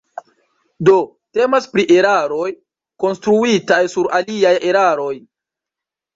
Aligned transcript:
Do 0.87 0.95
temas 1.37 1.67
pri 1.73 1.85
eraroj 1.97 2.47
konstruitaj 3.05 3.79
sur 3.93 4.11
aliaj 4.23 4.57
eraroj. 4.73 5.13